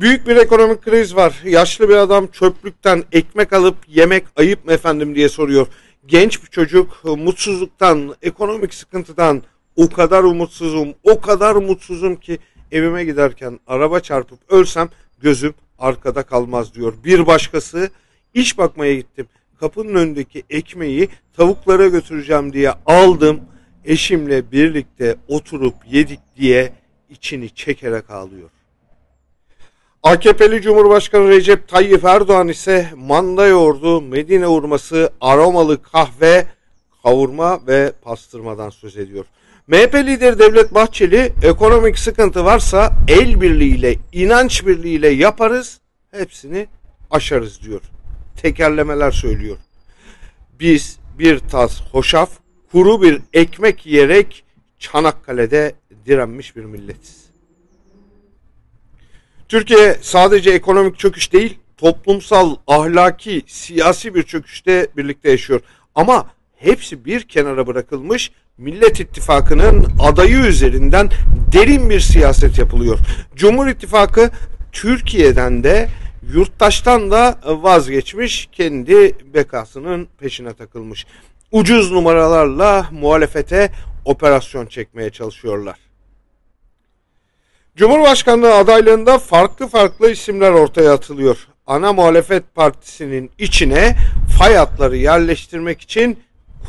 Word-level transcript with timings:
Büyük 0.00 0.26
bir 0.26 0.36
ekonomik 0.36 0.82
kriz 0.82 1.16
var. 1.16 1.42
Yaşlı 1.44 1.88
bir 1.88 1.94
adam 1.94 2.26
çöplükten 2.26 3.04
ekmek 3.12 3.52
alıp 3.52 3.76
yemek 3.88 4.24
ayıp 4.36 4.64
mı 4.64 4.72
efendim 4.72 5.14
diye 5.14 5.28
soruyor. 5.28 5.66
Genç 6.06 6.42
bir 6.42 6.48
çocuk 6.48 7.04
mutsuzluktan, 7.04 8.14
ekonomik 8.22 8.74
sıkıntıdan 8.74 9.42
o 9.76 9.88
kadar 9.88 10.24
umutsuzum, 10.24 10.94
o 11.02 11.20
kadar 11.20 11.54
mutsuzum 11.54 12.16
ki 12.16 12.38
evime 12.72 13.04
giderken 13.04 13.60
araba 13.66 14.00
çarpıp 14.00 14.38
ölsem 14.48 14.88
gözüm 15.20 15.54
arkada 15.78 16.22
kalmaz 16.22 16.74
diyor. 16.74 16.94
Bir 17.04 17.26
başkası 17.26 17.90
iş 18.34 18.58
bakmaya 18.58 18.94
gittim. 18.94 19.26
Kapının 19.60 19.94
önündeki 19.94 20.42
ekmeği 20.50 21.08
tavuklara 21.36 21.88
götüreceğim 21.88 22.52
diye 22.52 22.72
aldım. 22.86 23.40
Eşimle 23.84 24.52
birlikte 24.52 25.16
oturup 25.28 25.74
yedik 25.90 26.20
diye 26.36 26.72
içini 27.10 27.50
çekerek 27.50 28.10
ağlıyor. 28.10 28.50
AKP'li 30.02 30.62
Cumhurbaşkanı 30.62 31.28
Recep 31.28 31.68
Tayyip 31.68 32.04
Erdoğan 32.04 32.48
ise 32.48 32.88
manda 32.96 33.46
yoğurdu, 33.46 34.00
Medine 34.00 34.48
urması, 34.48 35.10
aromalı 35.20 35.82
kahve, 35.82 36.46
kavurma 37.02 37.66
ve 37.66 37.92
pastırmadan 38.02 38.70
söz 38.70 38.96
ediyor. 38.96 39.24
MHP 39.66 39.94
lideri 39.94 40.38
Devlet 40.38 40.74
Bahçeli 40.74 41.32
ekonomik 41.42 41.98
sıkıntı 41.98 42.44
varsa 42.44 42.92
el 43.08 43.40
birliğiyle, 43.40 43.96
inanç 44.12 44.66
birliğiyle 44.66 45.08
yaparız, 45.08 45.80
hepsini 46.10 46.66
aşarız 47.10 47.62
diyor. 47.62 47.80
Tekerlemeler 48.42 49.10
söylüyor. 49.10 49.56
Biz 50.60 50.98
bir 51.18 51.38
tas 51.38 51.80
hoşaf, 51.92 52.30
kuru 52.72 53.02
bir 53.02 53.20
ekmek 53.32 53.86
yiyerek 53.86 54.44
Çanakkale'de 54.78 55.72
direnmiş 56.06 56.56
bir 56.56 56.64
milletiz. 56.64 57.27
Türkiye 59.48 59.96
sadece 60.00 60.50
ekonomik 60.50 60.98
çöküş 60.98 61.32
değil, 61.32 61.58
toplumsal, 61.76 62.56
ahlaki, 62.66 63.42
siyasi 63.46 64.14
bir 64.14 64.22
çöküşte 64.22 64.86
birlikte 64.96 65.30
yaşıyor. 65.30 65.60
Ama 65.94 66.26
hepsi 66.56 67.04
bir 67.04 67.22
kenara 67.22 67.66
bırakılmış 67.66 68.30
Millet 68.58 69.00
İttifakı'nın 69.00 69.86
adayı 70.00 70.36
üzerinden 70.36 71.10
derin 71.52 71.90
bir 71.90 72.00
siyaset 72.00 72.58
yapılıyor. 72.58 72.98
Cumhur 73.36 73.66
İttifakı 73.66 74.30
Türkiye'den 74.72 75.64
de 75.64 75.88
yurttaştan 76.34 77.10
da 77.10 77.38
vazgeçmiş, 77.44 78.48
kendi 78.52 79.14
bekasının 79.34 80.08
peşine 80.18 80.54
takılmış. 80.54 81.06
Ucuz 81.52 81.92
numaralarla 81.92 82.88
muhalefete 82.92 83.72
operasyon 84.04 84.66
çekmeye 84.66 85.10
çalışıyorlar. 85.10 85.87
Cumhurbaşkanlığı 87.78 88.54
adaylığında 88.54 89.18
farklı 89.18 89.68
farklı 89.68 90.10
isimler 90.10 90.50
ortaya 90.50 90.92
atılıyor. 90.92 91.36
Ana 91.66 91.92
muhalefet 91.92 92.54
partisinin 92.54 93.30
içine 93.38 93.96
fay 94.38 94.54
hatları 94.54 94.96
yerleştirmek 94.96 95.80
için 95.80 96.18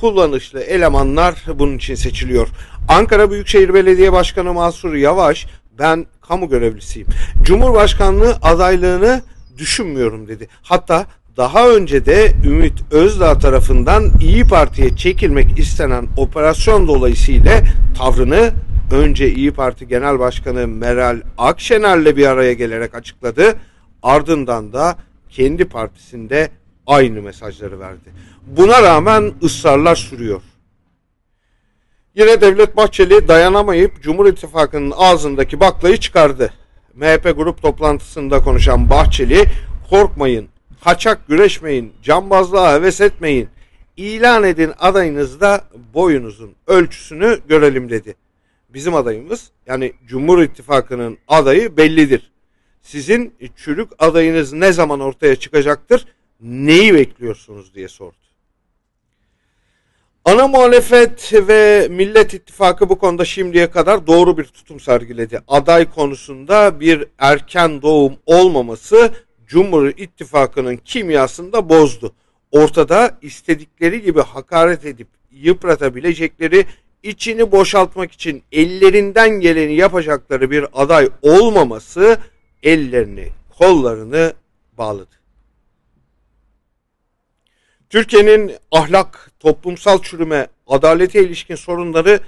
kullanışlı 0.00 0.60
elemanlar 0.60 1.44
bunun 1.54 1.76
için 1.76 1.94
seçiliyor. 1.94 2.48
Ankara 2.88 3.30
Büyükşehir 3.30 3.74
Belediye 3.74 4.12
Başkanı 4.12 4.52
Mansur 4.52 4.94
Yavaş 4.94 5.46
ben 5.78 6.06
kamu 6.28 6.48
görevlisiyim. 6.48 7.08
Cumhurbaşkanlığı 7.42 8.38
adaylığını 8.42 9.22
düşünmüyorum 9.58 10.28
dedi. 10.28 10.48
Hatta 10.62 11.06
daha 11.36 11.68
önce 11.68 12.06
de 12.06 12.32
Ümit 12.44 12.74
Özdağ 12.90 13.38
tarafından 13.38 14.12
İyi 14.20 14.44
Parti'ye 14.44 14.96
çekilmek 14.96 15.58
istenen 15.58 16.06
operasyon 16.16 16.88
dolayısıyla 16.88 17.62
tavrını 17.98 18.52
önce 18.90 19.30
İyi 19.30 19.52
Parti 19.52 19.88
Genel 19.88 20.18
Başkanı 20.18 20.68
Meral 20.68 21.20
Akşener'le 21.38 22.16
bir 22.16 22.26
araya 22.26 22.52
gelerek 22.52 22.94
açıkladı. 22.94 23.54
Ardından 24.02 24.72
da 24.72 24.96
kendi 25.30 25.64
partisinde 25.64 26.50
aynı 26.86 27.22
mesajları 27.22 27.80
verdi. 27.80 28.10
Buna 28.46 28.82
rağmen 28.82 29.32
ısrarlar 29.42 29.96
sürüyor. 29.96 30.42
Yine 32.14 32.40
Devlet 32.40 32.76
Bahçeli 32.76 33.28
dayanamayıp 33.28 34.02
Cumhur 34.02 34.26
İttifakı'nın 34.26 34.92
ağzındaki 34.96 35.60
baklayı 35.60 35.96
çıkardı. 35.96 36.52
MHP 36.94 37.36
grup 37.36 37.62
toplantısında 37.62 38.40
konuşan 38.40 38.90
Bahçeli, 38.90 39.44
korkmayın, 39.90 40.48
kaçak 40.84 41.28
güreşmeyin, 41.28 41.92
cambazlığa 42.02 42.74
heves 42.74 43.00
etmeyin, 43.00 43.48
ilan 43.96 44.44
edin 44.44 44.72
adayınızda 44.78 45.64
boyunuzun 45.94 46.54
ölçüsünü 46.66 47.38
görelim 47.48 47.90
dedi. 47.90 48.14
Bizim 48.68 48.94
adayımız 48.94 49.50
yani 49.66 49.92
Cumhur 50.06 50.42
İttifakı'nın 50.42 51.18
adayı 51.28 51.76
bellidir. 51.76 52.32
Sizin 52.82 53.34
çürük 53.56 53.90
adayınız 53.98 54.52
ne 54.52 54.72
zaman 54.72 55.00
ortaya 55.00 55.36
çıkacaktır? 55.36 56.06
Neyi 56.40 56.94
bekliyorsunuz 56.94 57.74
diye 57.74 57.88
sordu. 57.88 58.16
Ana 60.24 60.48
muhalefet 60.48 61.32
ve 61.32 61.88
Millet 61.90 62.34
İttifakı 62.34 62.88
bu 62.88 62.98
konuda 62.98 63.24
şimdiye 63.24 63.70
kadar 63.70 64.06
doğru 64.06 64.38
bir 64.38 64.44
tutum 64.44 64.80
sergiledi. 64.80 65.40
Aday 65.48 65.90
konusunda 65.90 66.80
bir 66.80 67.04
erken 67.18 67.82
doğum 67.82 68.16
olmaması 68.26 69.10
Cumhur 69.46 69.88
İttifakı'nın 69.88 70.76
kimyasını 70.76 71.52
da 71.52 71.68
bozdu. 71.68 72.14
Ortada 72.50 73.18
istedikleri 73.22 74.02
gibi 74.02 74.20
hakaret 74.20 74.84
edip 74.84 75.08
yıpratabilecekleri 75.30 76.66
içini 77.02 77.52
boşaltmak 77.52 78.12
için 78.12 78.42
ellerinden 78.52 79.30
geleni 79.30 79.74
yapacakları 79.74 80.50
bir 80.50 80.66
aday 80.72 81.08
olmaması 81.22 82.18
ellerini, 82.62 83.28
kollarını 83.58 84.32
bağladı. 84.78 85.18
Türkiye'nin 87.90 88.56
ahlak, 88.70 89.30
toplumsal 89.40 90.02
çürüme, 90.02 90.46
adalete 90.66 91.24
ilişkin 91.24 91.54
sorunları 91.54 92.20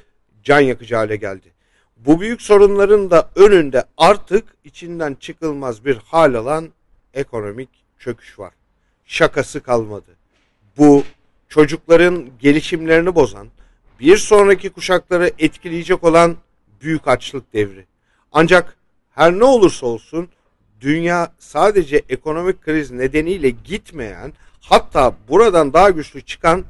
can 0.42 0.60
yakıcı 0.60 0.96
hale 0.96 1.16
geldi. 1.16 1.52
Bu 1.96 2.20
büyük 2.20 2.42
sorunların 2.42 3.10
da 3.10 3.30
önünde 3.36 3.84
artık 3.96 4.44
içinden 4.64 5.14
çıkılmaz 5.14 5.84
bir 5.84 5.96
hal 5.96 6.34
alan 6.34 6.68
ekonomik 7.14 7.68
çöküş 7.98 8.38
var. 8.38 8.52
Şakası 9.04 9.60
kalmadı. 9.62 10.16
Bu 10.78 11.04
çocukların 11.48 12.30
gelişimlerini 12.40 13.14
bozan, 13.14 13.48
bir 14.00 14.16
sonraki 14.16 14.70
kuşakları 14.70 15.30
etkileyecek 15.38 16.04
olan 16.04 16.36
büyük 16.80 17.08
açlık 17.08 17.52
devri. 17.52 17.86
Ancak 18.32 18.76
her 19.10 19.32
ne 19.32 19.44
olursa 19.44 19.86
olsun 19.86 20.28
dünya 20.80 21.32
sadece 21.38 22.02
ekonomik 22.08 22.62
kriz 22.62 22.90
nedeniyle 22.90 23.50
gitmeyen 23.50 24.32
hatta 24.60 25.16
buradan 25.28 25.72
daha 25.72 25.90
güçlü 25.90 26.20
çıkan 26.20 26.64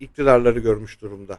iktidarları 0.00 0.58
görmüş 0.58 1.00
durumda. 1.00 1.38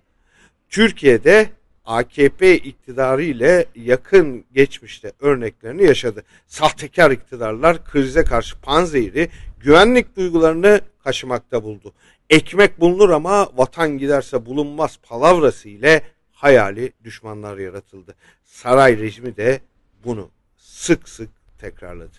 Türkiye'de 0.70 1.50
AKP 1.86 2.58
iktidarı 2.58 3.24
ile 3.24 3.66
yakın 3.76 4.46
geçmişte 4.54 5.12
örneklerini 5.20 5.84
yaşadı. 5.84 6.24
Sahtekar 6.48 7.12
iktidarlar 7.12 7.86
krize 7.86 8.24
karşı 8.24 8.62
panzehiri 8.62 9.30
güvenlik 9.60 10.16
duygularını 10.16 10.82
kaşımakta 11.04 11.64
buldu. 11.64 11.94
Ekmek 12.34 12.80
bulunur 12.80 13.10
ama 13.10 13.50
vatan 13.58 13.98
giderse 13.98 14.46
bulunmaz 14.46 15.00
palavrası 15.04 15.70
ile 15.70 16.02
hayali 16.32 16.94
düşmanlar 17.04 17.58
yaratıldı. 17.58 18.16
Saray 18.44 18.98
rejimi 18.98 19.38
de 19.38 19.62
bunu 20.06 20.30
sık 20.58 21.10
sık 21.10 21.30
tekrarladı. 21.62 22.18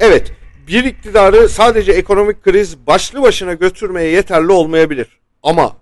Evet, 0.00 0.32
bir 0.66 0.84
iktidarı 0.84 1.48
sadece 1.48 1.92
ekonomik 1.92 2.42
kriz 2.42 2.86
başlı 2.86 3.22
başına 3.22 3.54
götürmeye 3.54 4.10
yeterli 4.10 4.52
olmayabilir. 4.52 5.18
Ama 5.42 5.76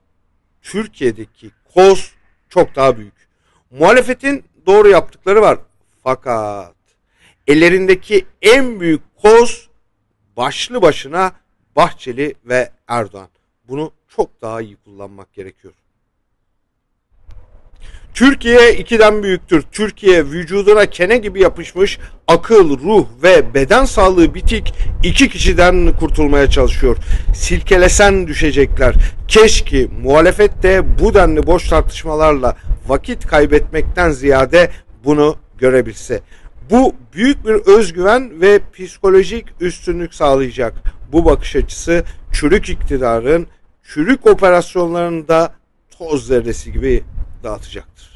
Türkiye'deki 0.63 1.51
koz 1.75 2.13
çok 2.49 2.77
daha 2.77 2.99
büyük. 2.99 3.29
Muhalefetin 3.71 4.45
doğru 4.67 4.89
yaptıkları 4.89 5.43
var. 5.43 5.59
Fakat 6.03 6.75
ellerindeki 7.47 8.27
en 8.43 8.81
büyük 8.81 9.03
koz 9.23 9.69
başlı 10.37 10.83
başına 10.83 11.33
Bahçeli 11.77 12.35
ve 12.45 12.71
Erdoğan. 12.89 13.29
Bunu 13.69 13.93
çok 14.17 14.43
daha 14.43 14.61
iyi 14.61 14.77
kullanmak 14.77 15.33
gerekiyor. 15.33 15.75
Türkiye 18.15 18.77
ikiden 18.77 19.23
büyüktür. 19.23 19.65
Türkiye 19.73 20.25
vücuduna 20.25 20.87
kene 20.87 21.17
gibi 21.17 21.41
yapışmış 21.41 21.99
akıl, 22.29 22.79
ruh 22.79 23.07
ve 23.23 23.55
beden 23.55 23.85
sağlığı 23.85 24.35
bitik 24.35 24.75
iki 25.03 25.29
kişiden 25.29 25.97
kurtulmaya 26.01 26.51
çalışıyor. 26.51 26.97
Silkelesen 27.35 28.27
düşecekler. 28.27 28.95
Keşke 29.29 29.87
muhalefet 30.03 30.63
de 30.63 30.99
bu 30.99 31.15
denli 31.15 31.47
boş 31.47 31.69
tartışmalarla 31.69 32.57
vakit 32.87 33.27
kaybetmekten 33.27 34.11
ziyade 34.11 34.71
bunu 35.05 35.37
görebilse. 35.59 36.21
Bu 36.71 36.95
büyük 37.15 37.47
bir 37.47 37.55
özgüven 37.55 38.41
ve 38.41 38.61
psikolojik 38.73 39.47
üstünlük 39.61 40.15
sağlayacak. 40.15 40.75
Bu 41.13 41.25
bakış 41.25 41.57
açısı 41.57 42.05
çürük 42.33 42.69
iktidarın 42.69 43.47
çürük 43.83 44.27
operasyonlarında 44.27 45.53
toz 45.99 46.27
zerresi 46.27 46.73
gibi 46.73 47.05
dağıtacaktır. 47.43 48.14